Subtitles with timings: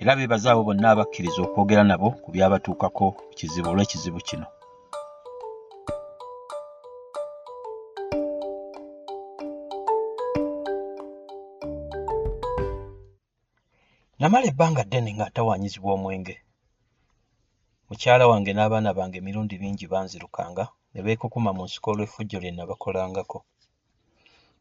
[0.00, 3.06] era beebaza abo bonna abakkiriza okwogera nabo ku byabatuukako
[3.36, 4.46] kizibu olw'ekizibu kino.
[14.18, 16.34] Namala ebbanga ddene nga ntawaanyizibwa omwenge.
[17.88, 23.38] Mukyala wange n'abaana bange emirundi mingi banzirukanga ne beekukuma mu nsiko olw'effujjo lye nabakolangako.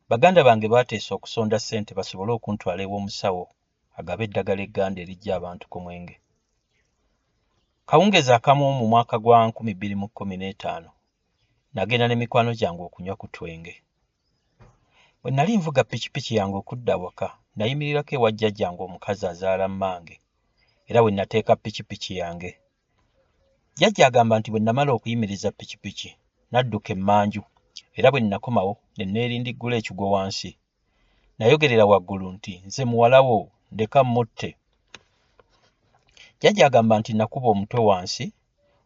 [0.10, 3.44] Baganda bange baateesa okusonda ssente basobole okuntwala ew'omusawo
[4.00, 6.16] agaba eddagala egganda eriggya abantu ku mwenge.
[7.90, 10.90] Kawungeezi akamu mu mwaka gwa 2015
[11.74, 13.76] nagenda ne mikwano gyange okunywa ku twenge.
[15.22, 20.16] Bwe nali nvuga pikipiki yange okudda waka nayimirirako ewa jjajjange omukazi azaala mmange
[20.90, 22.52] era bwe nateeka pikipiki yange.
[23.76, 26.10] Jjajja agamba nti bwe namala okuyimiriza pikipiki
[26.52, 27.44] n'adduka emmanju
[27.98, 30.52] era bwe nakomawo ne neerindiggula ekigwo wansi.
[31.38, 33.38] Nayogerera waggulu nti nze muwalawo
[33.72, 34.50] ndeka mutte
[36.40, 38.26] jjajja agamba nti nakuba omutwe wansi.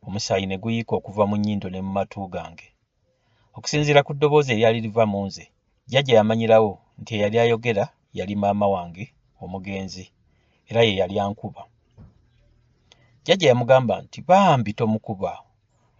[0.07, 2.67] Omusaayi ne guyiika okuva mu nnyindo ne mu matu gange.
[3.55, 5.45] Okusinziira ku ddoboozi eryali liva mu nze
[5.87, 7.85] jjajja yamanyirawo nti eyali ayogera
[8.17, 9.05] yali maama wange
[9.43, 10.05] omugenzi
[10.69, 11.63] era ye yali ankuba.
[13.23, 15.31] Jjajja yamugamba nti bambi tomukuba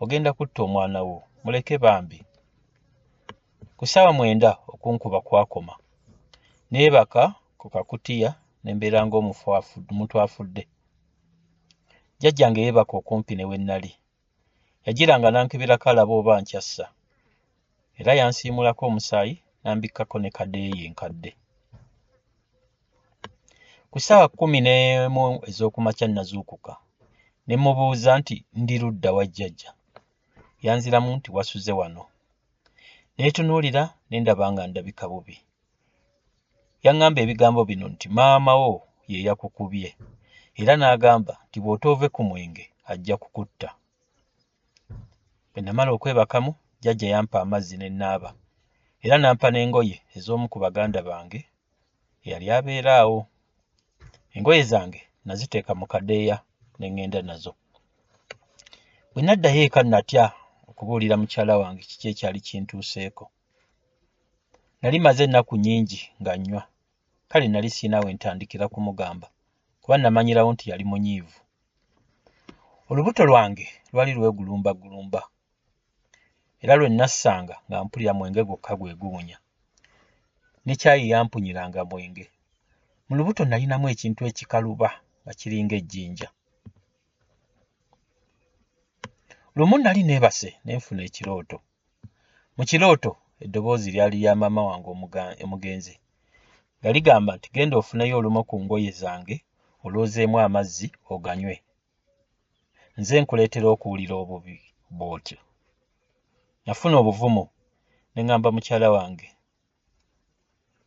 [0.01, 2.19] ogenda kutta omwana wo muleke bambi.
[3.77, 5.73] Ku ssaawa mwenda okunkuba kwakoma.
[6.71, 7.23] Neebaka
[7.59, 8.29] ku kakutiya
[8.63, 10.63] ne mbeera ng'omuntu afudde.
[12.19, 13.91] Jjajjange yeebaka okumpi ne we nnali.
[14.85, 16.85] Yagiranga n'ankeberako alaba oba nkyassa.
[17.99, 21.31] Era yansiimulako omusaayi n'ambikkako ne kadeeyi enkadde.
[23.91, 26.73] Ku ssaawa kkumi n'emu ez'okumakya nazuukuka
[27.47, 29.69] ne mubuuza nti ndi ludda wa jjajja?
[30.65, 32.03] Yanziramu nti wasuze wano.
[33.17, 35.35] Neetunuulira ne ndaba nga ndabika bubi
[36.85, 38.73] yaŋŋamba ebigambo bino nti maama wo
[39.11, 39.89] ye yakukubye
[40.61, 43.69] era n'agamba nti bw'otoove ku mwenge ajja kukutta.
[45.51, 48.29] Bwe namala okwebakamu jjajja yampa amazzi ne nnaaba
[49.03, 51.39] era n'ampa n'engoye ez'omu ku baganda bange
[52.25, 53.19] eyali abeera awo.
[54.35, 56.37] Engoye zange naziteeka mu kadeeya
[56.79, 57.53] ne ŋŋenda nazo.
[59.11, 60.25] Bwe naddayo eka natya
[60.69, 63.25] okubuulira mukyala wange kiki ekyali kintuuseeko
[64.81, 66.63] nali maze ennaku nnyingi nga nnywa.
[67.29, 69.27] Kale nali siina we ntandikira kumugamba
[69.81, 71.39] kuba namanyirawo nti yali munyiivu.
[72.89, 75.21] Olubuto lwange lwali lwegulumbaggulumba
[76.63, 79.37] era lwe nassanga nga mpulira mwenge gwokka gwe guwunya.
[80.65, 82.25] Ne kyayi yampunyiranga mwenge.
[83.07, 84.89] Mu lubuto nalinamu ekintu ekikaluba
[85.23, 86.29] nga kiringa ejjinja
[89.55, 91.57] lumu nali neebase ne nfuna ekirooto.
[92.57, 93.11] Mu kirooto
[93.45, 94.89] eddoboozi lyali lya maama wange
[95.45, 95.95] omugenzi.
[96.79, 99.35] Nga ligamba nti genda ofuneyo olumu ku ngoye zange
[99.85, 101.55] olwozeemu amazzi oganywe.
[102.99, 104.55] Nze nkuleetera okuwulira obubi
[104.97, 105.39] bw'otyo.
[106.65, 107.43] Nafuna obuvumu
[108.13, 109.27] ne ŋŋamba mukyala wange.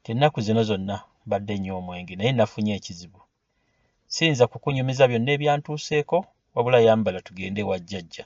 [0.02, 3.20] Ti ennaku zino zonna mbadde nnywa omwenge naye nafunye ekizibu.
[4.12, 6.18] Siyinza kukunyumiza byonna ebyantuuseeko
[6.54, 8.24] wabula yambala tugende ewa jjajja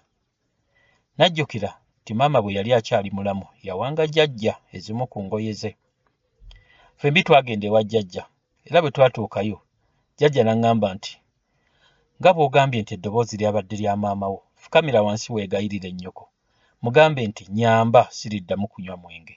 [1.18, 1.70] najjukira
[2.08, 5.70] nti maama bwe yali akyali mulamu yawanga jjajja ezimu ku ngoye ze.
[6.96, 8.22] Ffembi twagenda ewa jjajja
[8.68, 9.58] era bwe twatuukayo
[10.16, 11.12] jjajja n'aŋŋamba nti
[12.18, 16.24] nga bw'ogambye nti eddoboozi lyabadde lya maama wo fukamira wansi weegayirire nnyoko
[16.82, 19.34] mugambe nti nyamba siriddamu kunywa mwenge.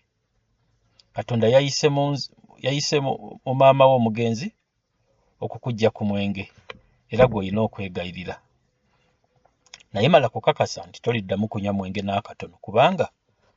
[1.15, 1.45] Katonda
[2.63, 2.97] yayise
[3.45, 4.47] mu maama wo omugenzi
[5.43, 6.43] okukuggya ku mwenge
[7.13, 8.35] era gw'olina okwegayirira
[9.93, 13.05] naye mala kukakasa nti toliddamu kunywa mwenge n'akatono kubanga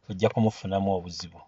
[0.09, 1.41] ojja kumufunamu obuzibu.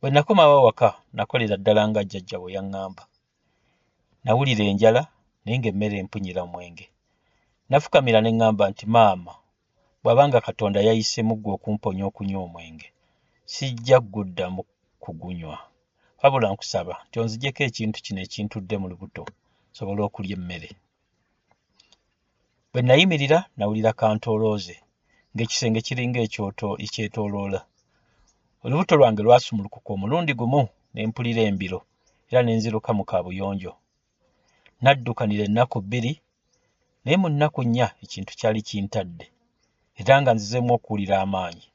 [0.00, 3.02] Bwe nakomawo awaka nakolera ddala nga jjajja bwe yaŋŋamba.
[4.24, 5.02] Nawulira enjala
[5.42, 6.86] naye ng'emmere empunyira omwenge
[7.70, 9.32] nafukamira ne ŋŋamba nti maama
[10.02, 12.88] bw'abanga katonda yayise muggwe okumponya okunywa omwenge
[13.52, 14.60] sijja guddamu
[15.02, 15.56] kugunywa.
[16.20, 19.22] Wabula nkusaba nti onzigyeko ekintu kino ekintudde mu lubuto
[19.76, 20.68] sobole okulya emmere
[22.72, 24.76] bwe nayimirira nawulira kantoolooze
[25.32, 27.60] ng'ekisenge kiringa ekyoto ekyetooloola.
[28.64, 31.80] Olubuto lwange lwasumulukuka omulundi gumu ne mpulira embiro
[32.28, 33.72] era ne nziruka mu kaabuyonjo.
[34.82, 36.12] Naddukanira ennaku bbiri
[37.02, 39.26] naye mu nnaku nnya ekintu kyali kintadde
[40.00, 41.66] era nga nzizeemu okuwulira amaanyi.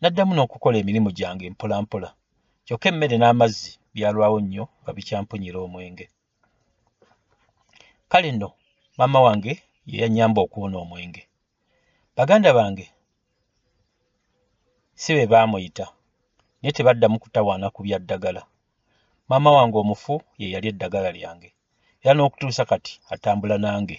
[0.00, 2.08] Naddamu n'okukola emirimu gyange mpola mpola
[2.66, 6.06] kyokka emmere n'amazzi byalwawo nnyo nga bikyampunyira omwenge.
[8.10, 8.48] Kale nno
[8.98, 9.54] maama wange
[9.86, 11.22] ye yannyamba okuwona omwenge.
[12.16, 12.86] Baganda bange
[14.94, 15.86] si be baamuyita
[16.60, 18.42] naye tebaddamu kutawaana ku bya ddagala
[19.28, 21.50] maama wange omufu ye yali eddagala lyange
[22.02, 23.98] era n'okutuusa kati atambula nange.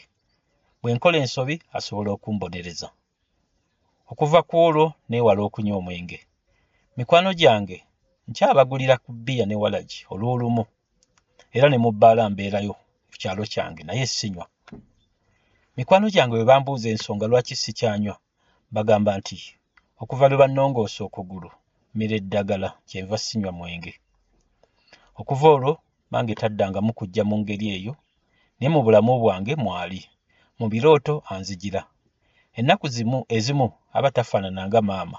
[0.82, 2.90] Bwe nkola ensobi asobola okumbonereza.
[4.12, 6.20] Okuva ku olwo neewala okunywa omwenge.
[6.98, 7.78] Mikwano gyange
[8.28, 10.64] nkyabagulira ku bbiya ne walagi olw'olumu
[11.56, 12.74] era ne mu bbaala mbeerayo
[13.10, 14.46] ku kyalo kyange naye sinywa
[15.78, 18.16] mikwano gyange bwe bambuuza ensonga lwaki sikyanywa?
[18.76, 19.38] Bagamba nti
[20.02, 21.50] okuva lwe bannongoosa okugulu
[21.92, 23.94] mmira eddagala kyenva sinywa mwenge.
[25.20, 25.74] Okuva olwo
[26.12, 27.94] mange taddangamu kujja mu ngeri eyo
[28.58, 30.02] naye mu bulamu bwange mwali.
[30.60, 31.82] Mu birooto anzijira
[32.58, 35.18] ennaku zimu ezimu aba tafaanana nga maama.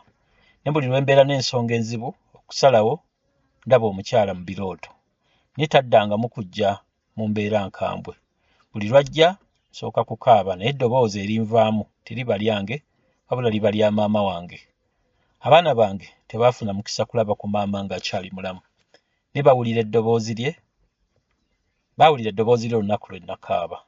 [0.63, 2.95] Ne buli lwe mbeera n'ensonga enzibu okusalawo
[3.67, 4.91] ndaba omukyala mu birooto.
[5.55, 6.71] Naye taddangamu kujja
[7.17, 8.15] mu mbeera nkambwe.
[8.73, 9.29] Buli lwajja
[9.77, 12.77] nsooka kukaaba naye eddoboozi erinvaamu teriba lyange
[13.29, 14.59] wabula liba lya maama wange.
[15.47, 18.63] Abaana bange tebaafuna mukisa kulaba ku maama ng'akyali mulamu.
[19.31, 20.51] Naye bawulira eddoboozi lye
[21.99, 23.79] baawulira eddoboozi lye olunaku lwe nakaaba